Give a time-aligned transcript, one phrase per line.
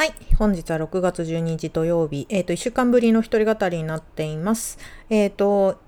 [0.00, 0.14] はい。
[0.38, 4.78] 本日は6月12日土曜日、えっ、ー、と、1週間ぶりの一人語りになっています。
[5.10, 5.78] えっ、ー、と、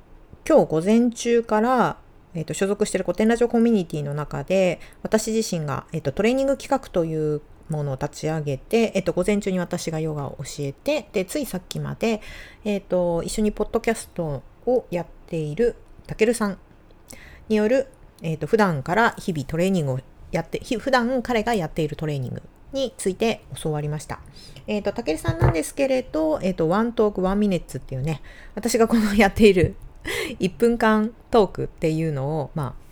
[0.46, 1.96] 今日午前中から、
[2.34, 7.40] えっ、ー、と、所属している古典ラジオコミュニティの中で、私自身が、えっ、と、トレーニング企画という
[7.70, 12.20] ものを立ち上げて、えっと、午前中に私がヨガを教えて、で、ついさっきまで、
[12.66, 15.76] えっと、一緒にポッドキャストをやっている
[16.06, 16.58] たけるさん
[17.48, 17.88] による、
[18.20, 20.00] えっと、普段から日々トレーニングを
[20.32, 22.42] やって、普段彼がやっているトレーニング
[22.72, 24.20] について教わりました。
[24.66, 28.22] えっ、ー、と、たけるさんなんですけれど、えっ、ー、と、ワントークワンミネッツっていうね、
[28.54, 29.74] 私がこのやっている
[30.40, 32.82] 1分間トークっていうのを、まあ、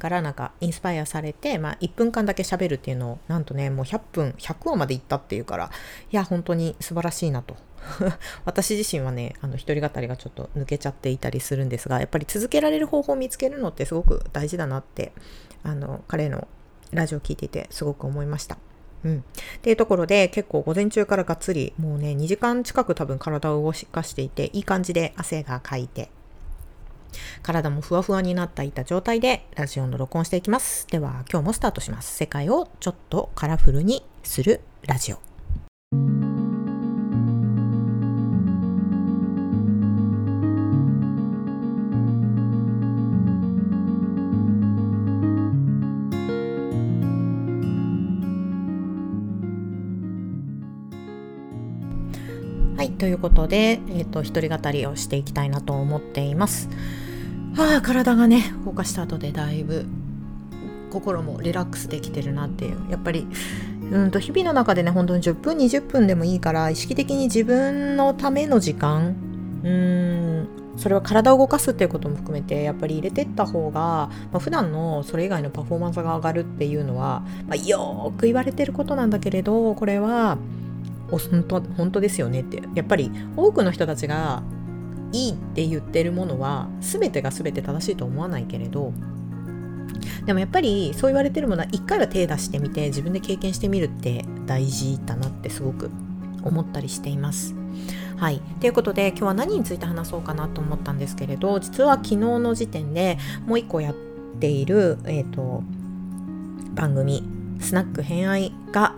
[0.00, 5.70] からなんかインスパイアされて、まあ、1分間だけ喋るっていうのをなんとねもう100分100話までいったっていうから
[6.10, 7.54] いや本当に素晴らしいなと
[8.44, 15.12] 私自身はねあの一人語りがちょっと抜けちゃっていたりするんですがやっぱり続けられる方法を見つけるのってすごく大事だなって
[15.62, 16.48] あの彼の
[16.92, 18.58] ラジオを聞いていてすごく思いました。
[19.04, 19.18] うん。
[19.18, 26.10] っていうところで結構午前中からがっつりもうね2時間近く多分体を動かしていていい感じで汗がかいて
[27.42, 30.86] 体もふわふわになっていた状態でラジオの録音していきます。
[30.88, 32.14] では今日もスタートします。
[32.14, 36.19] 世界をちょっとカラフルにするラジオ。
[53.00, 56.68] ということで、え、ー、と、一人語りをしていきたいなと思っています。
[57.56, 59.86] はあ、体がね、動かした後でだいぶ
[60.92, 62.76] 心もリラックスできてるなっていう。
[62.90, 63.26] やっぱり、
[63.90, 69.16] うんと日々の中でね、本当に10分、20分でもいいから、意識的に自分のための時間、
[69.64, 80.38] うん、それは体を動かすっていうことも含めてやっぱり入れてった方が、まあ、普段のそれ以外のパフォーマンスが上がるっていうのは、まあ、よく言われてることなんだけれどこれは
[81.18, 84.42] 本当本当ですよねってやっぱり多くの人たちが
[85.12, 88.92] いいって言ってるものは全てが全て正しいと思わないけれど
[90.24, 95.90] でもやっぱりそう言われてるものは一回は手出してみて自分で経験してみるって大事だなってすごく
[96.42, 97.54] 思ったりしています。
[98.16, 98.40] はい。
[98.60, 103.94] ということで今日は何について話そうかなと思ったんですけれど実は昨日の時点でもう一個やっ
[104.40, 105.62] ている、えーと
[106.74, 107.24] 番組
[107.60, 108.94] 「スナック偏愛」が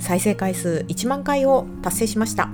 [0.00, 2.50] 再生回数1万回を達成しました。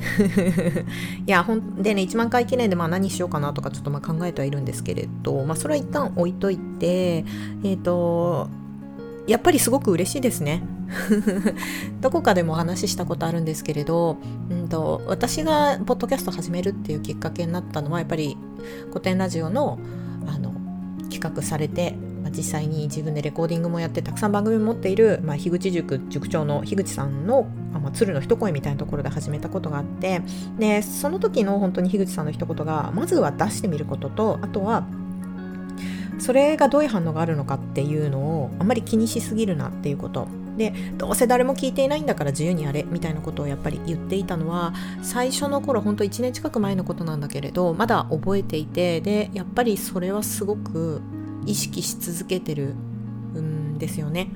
[1.26, 7.24] いやほんでね1万回記念でまあ何しようかなとかちょっとまあ考えてはいるんですけれど、まあ、それは一旦置いといて
[7.62, 8.48] えっ、ー、と
[9.26, 10.62] やっぱりすごく嬉しいですね。
[12.00, 14.16] どこかでもお話ししたことあるんですけれど、
[14.50, 18.36] うんと、私がポッドキャスト始めるっていうきっかけになったのはやっぱり
[18.88, 19.78] 古典ラジオの
[20.26, 20.52] あの
[21.10, 30.22] 企画されてまあ、実際に自分でレコーディングもやってたくさん番組を持っている、まあ、樋口塾塾長の樋口さんの、まあ、鶴の一声みたいなところで始めたことがあって
[30.58, 34.86] でその時の本当に樋口さんの一言がまずは出してみることとあとは
[36.18, 40.28] それがどういう反応があるのかっていうのをあんまり気にしすぎるなっていうこと。
[40.56, 51.00] でどうせ誰も聞いていないんだから自由にやれみたいなことをやっぱり言っていたのは最初の頃本当1年近く前のことなんだけれどまだ覚えていてでやっぱりそれはすごく
[51.46, 52.74] 意識し続けてる
[53.38, 54.28] んですよね。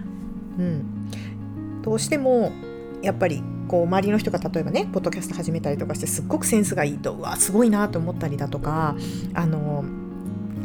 [0.58, 1.10] うん、
[1.82, 2.52] どうしても
[3.02, 8.96] やっぱりこう周りの人が例えばねポッドキャスト始めたりとかしてすっごくセンスがいいとうわすごいなと思ったりだとか
[9.34, 9.84] あの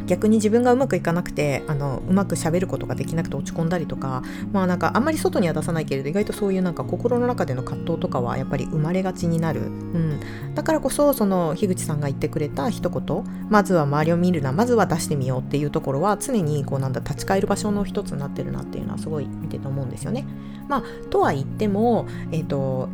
[0.09, 10.19] 逆に自分がうまくいかなくてあのうまくしゃべることができなくて落ち込んだりとかまあなんかあんまり外には出さないけれど意外とそういうなんか心の中での葛藤とかはやっぱり生まれがちになる、うん、
[10.55, 20.25] だからこそその樋口さんが言ってくれた一言まずは周りを見るなまずは出してみようっていうところは常にこうなんだ立ち返る場所の一つになってるなっていうのはすごい見てて思うんですよね。
[20.67, 22.89] まあとは言ってもえっ、ー、と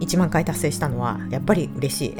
[0.00, 2.16] 1万回達成したのはやっぱり嬉しい。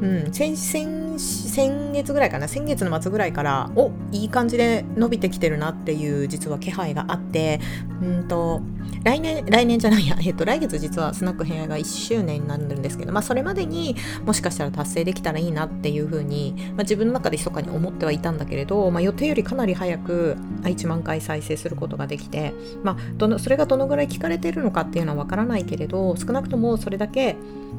[0.00, 2.46] うん、先先月ぐらいかな。
[2.46, 7.60] 先月の末ぐらいからおいい感じで伸びてきてるなっていう実は気配があって
[8.00, 8.62] うんと
[9.04, 22.52] 来年来年じゃないや、えっと、来月実はスナック部屋が1周年になるんですけど、まあ、それまでにもしかしたら達成できたらいいなっていうふうに、まあ、自分の中で密かに思ってはいたんだけれど、まあ、予定よりかなり早く1万回再生することができて、
[22.82, 27.36] まあ、どのそれがどのぐらい聞かれてるのかっていうのはわからないけれど少なくともそれだけ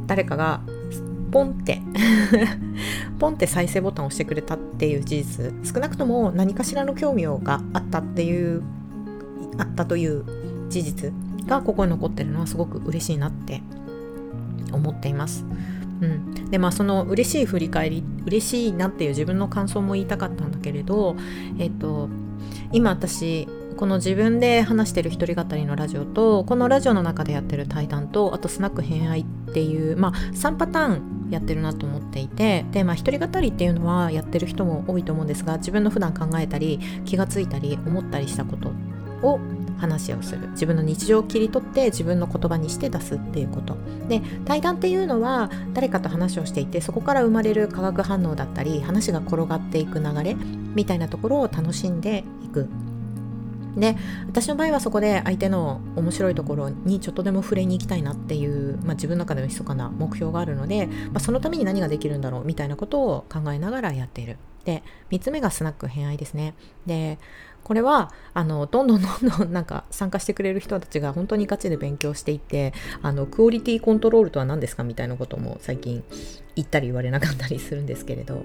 [0.08, 0.62] 誰かが
[1.32, 1.82] ポンって。
[3.20, 5.54] ポンって再生ボタンを押してくれたっていう事実。
[5.64, 8.64] 少なくとも何かしらの興味があったっていう
[9.58, 10.24] あったという
[10.70, 11.14] 事実
[11.46, 13.62] がここに残ってるのはすごく嬉しいなって。
[14.72, 15.46] 思っています。
[16.02, 21.18] うん、でまあその嬉しい振り返り嬉しいなっていう自分の感想も言いたかったんだけれど、
[21.58, 22.08] えっと、
[22.72, 38.72] 今私この自分で話してる一人語りのラジオとこのラジオの中でやってる対談とあとスナック偏愛っていうまあ3パターンやってるなと思っていてでまあ一人語りっていうのはやってる人も多いと思うんですが自分の普段考えたり気がついたり思ったりしたこと
[39.22, 39.40] を
[39.80, 40.50] 話をする。
[40.50, 43.78] 自分の日常を切り取って自分の言葉にして出すっていうこと。
[44.08, 50.36] で対談っていうのは誰かと話をしていてそこから生まれる化学反応だったり話が転がっていく流れ
[50.76, 52.68] みたいなところを楽しんでいく。
[53.78, 53.96] で
[54.28, 64.38] 私の場合はそこで相手の面白いところにちょっとでも触れに行きたいなっていう、まあ、自分の中での密かな目標があるので、まあ、そのために何ができるんだろうみたいなことを考えながらやっている。
[64.66, 66.54] で3つ目がスナック偏愛ですね。
[66.86, 67.18] で
[67.64, 76.04] これはあのどんどん どんどんなんか参加してくれる人たちが本当にガチで勉強していってあのクオリティコントロールとは何ですかみたいなことも最近
[76.56, 78.44] 言ったり言われなかったりするんですけれど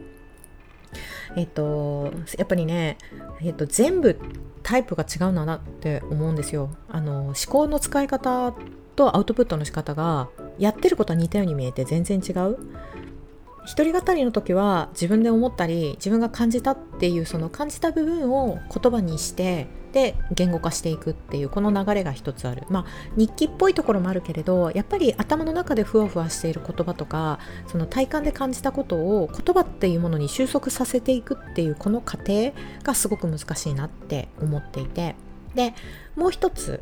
[1.36, 2.98] えっとやっぱりね、
[3.42, 4.18] えっと、全部
[4.62, 6.70] タイプが違うんだなって思うんですよ。
[6.88, 8.54] あの思考の使い方
[8.96, 12.58] とアウトプットの仕方がやってることは似たように見えて全然違う。
[13.64, 22.64] 一人語りの時は自分で思ったり自分が感じたっていうその感じた部分を言葉にしてで言語化していくっていうこの流れが一つある。
[22.68, 22.84] まあ
[23.16, 27.38] 日記っぽいところもあるけれどやっぱり頭の中でふわふわしている言葉とか
[27.68, 32.52] その体感で感じたことを言葉っていうものに収束させていくっていうこの過程
[32.82, 35.14] がすごく難しいなって思っていて。
[35.54, 35.72] で
[36.16, 36.80] もう一つ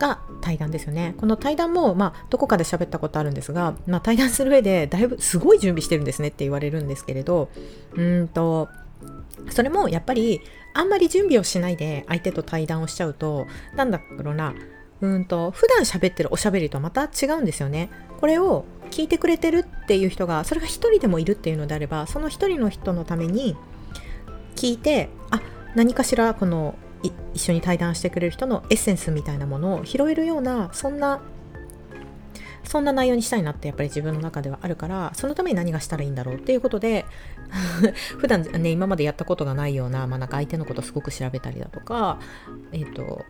[0.00, 1.14] が対談ですよね。
[1.18, 7.50] この対談も、まあ、どこかで喋ったことあるんですが、まあ、対談する上でだいぶすごい準備してるんですねって言われるんですけれど、
[7.94, 8.68] うんと、
[9.50, 10.40] それもやっぱり
[10.74, 14.54] あんまり準備をしないで相手と対談をしちゃうと、なんだろうな、
[15.00, 17.90] うんと、普段喋ってるおしゃべりとまた違うんですよね。
[18.20, 23.56] これを聞いてくれてるっていう人が、それが一人でもいるっていうのであれば、その一人の人のために
[24.56, 25.40] 聞いて、あ、
[25.74, 31.20] 何かしらこの一緒に対談してくれる人のエッセンスみたいなものを拾えるようなそんな
[32.64, 37.06] そんな内容にしたいなってやっぱり自分の中ではあるからそのために何がしたらいいんだろうっていうことで
[38.18, 42.18] 普段ね今までやったことがないような,、まあ、なんか相手のことすごく調べたりだとか
[42.72, 43.24] えっ、ー、と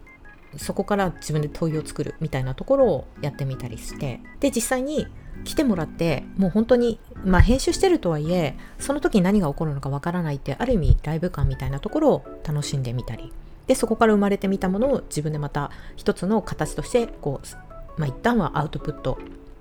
[0.57, 5.07] そこから自分で問いを作るみたいなところをやってみたりしてで実際に
[5.45, 13.33] 来てもらってもう本当にまあ編集してるとはいえその時に何が起こるのかわからないってある意味ライブ感みたいなところを楽しんでみたり。
[13.71, 19.17] でそこから生まれてみたものを自分でまた一つの形としてこう、まあ、一旦はアウトプット、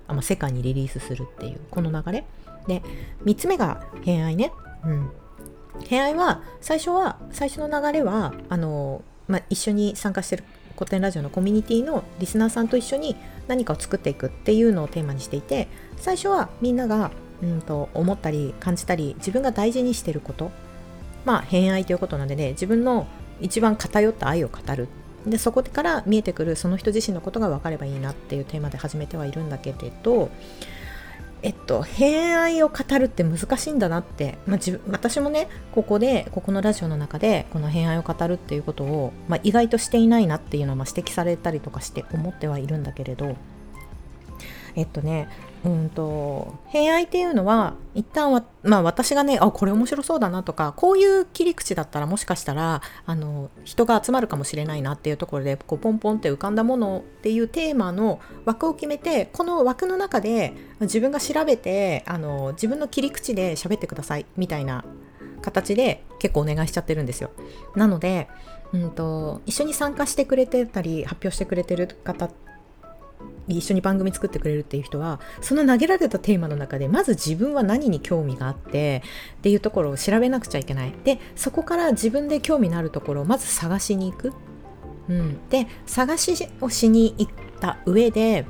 [0.08, 2.24] まあ、世界にリリースするっていうこの流れ。
[2.66, 2.82] で
[3.24, 4.50] 3つ目が偏愛ね、
[4.84, 5.12] うん、
[5.84, 13.14] 偏愛は最初は最初の流れはあの、まあ、一緒に参加してる古典ラジオのコミュニティのリスナーさんと一緒に
[13.46, 17.12] 何かを作っていくっていうのをテーマにしていて最初はみんなが
[17.44, 20.50] うんと思ったり感じたり自分が大事にしてること。
[21.24, 23.06] まあ偏愛ということなのでね自分の
[23.40, 24.88] 一番偏った愛を語る。
[25.26, 30.30] でそこから見えてくるその人自身のことが分かればいいなっていうテーマで始めてはいるんだけれど
[31.42, 43.36] えっと、偏愛を語るって難しいんだなって、まあ、自分私もねここでここのラジオの中でこの偏愛を語るっていうことを、まあ、意外としていないなっていうのを指摘されたりとかして思ってはいるんだけれど
[44.76, 45.28] えっとね
[45.64, 64.84] うんと偏愛っていうのは一旦は、まあ、私がねあこれ面白そうだなとかこういう切り口だったらもしかしたらあの人が集まるかもしれないなっていうところでこうポンポンって浮かんだものっていうテーマの枠を決めてこの枠の中で自分が調べてあの自分の切り口で喋ってくださいみたいな
[65.42, 67.30] 形で結構お願いしちゃってるんですよ。
[67.74, 68.28] なので
[68.72, 72.30] うんと一緒に参加してくれてたり発表してくれてる方
[73.48, 79.02] 一緒に番組作ってくれるっていう人はその投げられたテーマの中でまず自分は何に興味があって
[79.38, 80.92] っていうところを調べなくちゃいけない。
[81.04, 84.32] でそこから自分で興味のあるところをまず探しに行く、
[85.08, 88.46] うん、で探しをしに行った上で、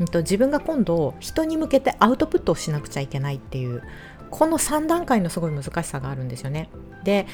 [0.00, 3.82] うんと、自分が今度人に向けてアウトプットをしなくちゃいけないっていう
[4.30, 6.70] この3段階のすごい難しさがあるんですよね。
[7.04, 7.26] で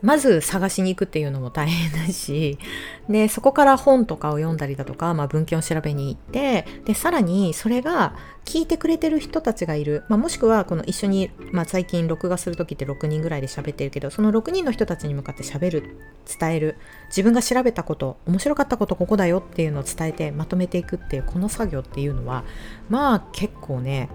[0.00, 2.58] まず探しに行くっていうのも大変だし、
[3.08, 8.14] で、そこから本とかを読んだりだとか、まあ、文献を調べに行って、で、さらにそれが
[8.44, 15.96] 聞いてくれてる人たちがいる、まあ、もしくはこの一緒に、まあ、最近録画する時って6人ぐらいで喋ってるけど、その6人の人たちに向かって喋る、
[16.38, 16.76] 伝える、
[17.08, 22.44] 自分が調べたこと、面白かったことここだよっていうのを伝えてまとめていくっていう、この作業っていうのは、
[22.88, 24.08] まあ結構ね、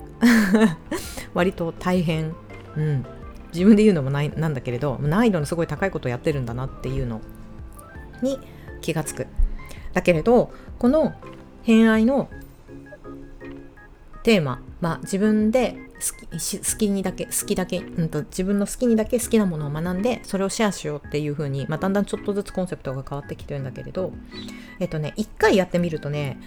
[1.34, 2.36] 割と大変。
[2.78, 3.06] うん。
[3.54, 7.22] 自分で言うのもないなんだけれど難易度のすごい高いことをやってるんだなっていうの
[8.22, 8.40] に
[8.82, 9.28] 気がつく。
[9.94, 11.14] だけれどこの
[11.64, 12.30] 偏愛の
[14.24, 24.12] テーマ、まあ、自分で好き好きにだけ好きだけ、うんと、自分の好きにだけ好きなものを学んでそれをシェアしようっていう風に、まあ、だんだんちょっとずつコンセプトが変わってきてるんだけれど
[24.80, 26.38] えっとね一回やってみるとね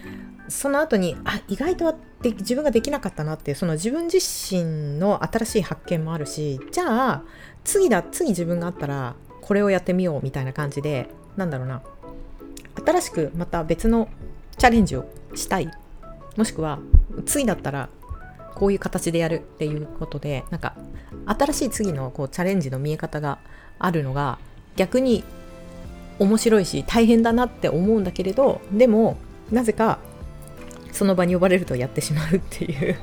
[0.49, 7.23] その後にあ意外とで自分ができなかったなってその自分自身の新しい発見もあるしじゃあ
[7.65, 11.83] 次だ次自分があったらこれをやってみようみたいな感じでなんだろうな。
[12.85, 14.09] 新しくまた別の
[14.59, 15.71] チャレンジをしたい。
[16.37, 16.79] もしくは
[17.25, 17.88] 次だったら
[18.55, 20.75] こういう形でやるっていうことでなんか
[21.26, 23.38] 新しい次のこうチャレンジの見え方が
[23.79, 24.38] あるのが
[24.76, 25.25] 逆に
[26.19, 29.19] 面白いし大変だなって思うんだけれどでも
[29.50, 29.99] なぜか
[30.97, 32.97] その場に呼ばれるとやってしまうっていう。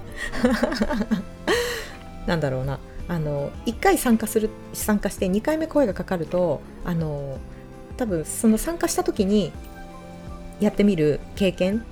[2.26, 2.80] なんだろうな。
[3.08, 7.38] あの1回参加する参加して2回目声がかかるとあの
[7.98, 9.52] 多分その参加した時に
[10.62, 11.84] やってみる経験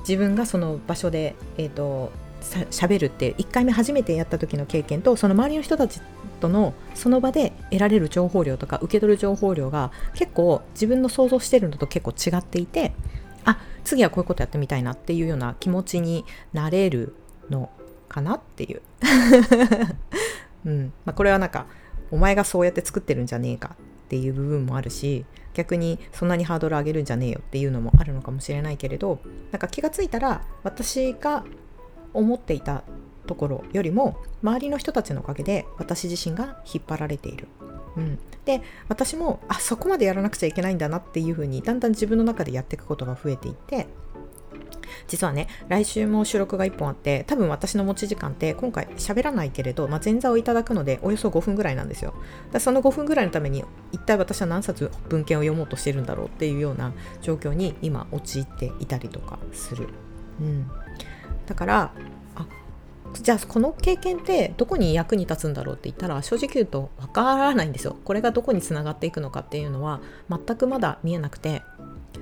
[0.00, 2.12] 自分がその場所で、えーと、
[2.70, 6.00] しゃべるって1回目初めてやった時の経験とその周りの人たち
[6.40, 12.92] とのその場で得られる情報量とか受け取る情報量が結構自分の想像してるのと結構違っていて
[13.44, 17.14] あ次はこういうことやってみたいなっていうような気持ちになれる
[17.50, 17.70] の
[18.08, 18.82] かなっていう、
[20.64, 21.66] うんまあ、これはなんか
[22.10, 25.24] お前がそうやって作ってるんじゃねえかっていう部分もあるし
[25.54, 29.20] 逆にそんなにハードル上げるんじゃねえよっていうのもあるのかもしれないけれど
[29.50, 31.44] なんか気がついたら私が
[32.12, 32.84] 思っていた
[33.26, 37.48] ところよりも周りの人たちのおかげで私自身が引っ張られている。
[37.96, 43.86] うん、で私もあそこまでやらなくちゃいけないんだなっていうふうにだんだん自分の中でやっていくことが増えていって
[45.06, 52.14] 実はね来週も収録が1本あって多分私の持ち時間って今回喋らないけれど、まあ、前座をいただくのでおよそ5分ぐらいなんですよ。
[52.52, 59.88] だその5分ぐらいのために一体私は何冊文献を読もうとしてるんだろうっていうような状況に今陥っていたりとかする、
[60.40, 60.70] うん、
[61.46, 61.92] だから
[63.22, 67.96] じゃあこの経験ってどこに役に立つんだろうって言ったら正直言うとわからないんですよ。
[68.04, 71.62] これがどこにつながっていくのかっていうのは全くまだ見えなくて。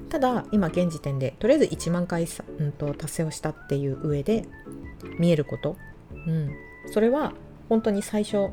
[0.08, 2.26] ただ今現時点でとりあえず1万回、
[2.58, 4.46] うん、と達成をしたっていう上で
[5.18, 5.76] 見えること、
[6.26, 6.50] うん、
[6.92, 7.32] それは
[7.70, 8.50] 本当に最初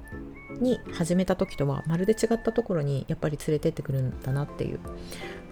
[0.61, 4.79] に始めた時とはまるで違ったところにやっぱり連れてってくるんだなっていう。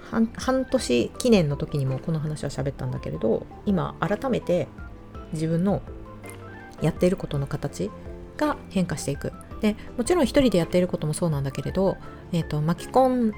[0.10, 4.70] 半年記念の時にもこの話は喋ったんだけれど今改めて
[5.34, 5.82] 自分の
[6.82, 7.90] やっていることの形
[8.38, 9.34] が変化していく。
[9.62, 11.98] でもちろん一人でやっていることもそうなんだけれど、
[12.32, 13.34] えーと巻き込ん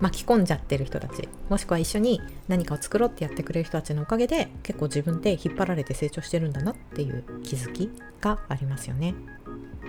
[0.00, 9.14] 巻き込んじゃってる人たちもしくは一緒に何かを作ろうってやってくれる人たちのおかげで結構自分で引っ張られて成長してるんだなっていう気づきがありますよね。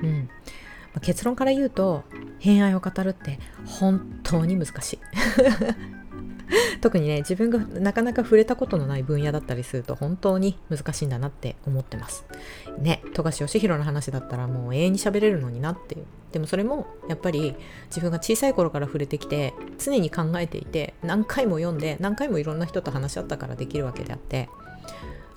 [0.04, 0.30] うん、
[1.02, 2.04] 結論から言うと
[2.40, 5.00] 偏愛を語るって本当に難しい。
[6.82, 12.26] 特にね自分がなかなか触れたことのない分野だったりすると本当に難しいんだなって思ってます。
[12.80, 16.06] ね富樫義弘の話だったらもう永遠に喋れるのになっていう。
[16.32, 17.56] でもそれもやっぱり
[17.88, 24.48] 自分が小さい頃から触れてきて常に考えていて何回も読んで何回もいろんな人と話し合ったからできるわけであって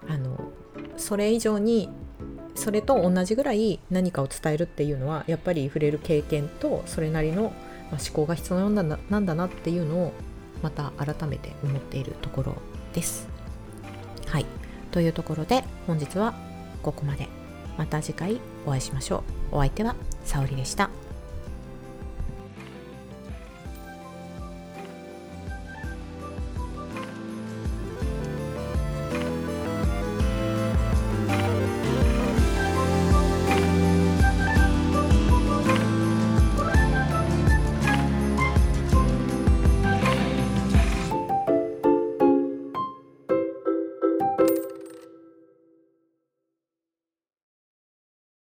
[0.08, 0.52] あの
[0.96, 1.88] それ以上に
[2.54, 7.52] それと同じぐらい何かを伝えるっていうのはやっぱり触れる経験とそれなりの
[7.90, 10.12] 思考が必要なんだなんだなっていうのを
[10.64, 12.56] また改めて思っているところ
[12.94, 13.28] です。
[14.26, 14.46] はい。
[14.90, 16.34] というところで本日は
[16.82, 17.28] ここまで。
[17.76, 19.56] また次回お会いしましょう。
[19.56, 19.94] お相手は
[20.24, 21.03] 沙織でした。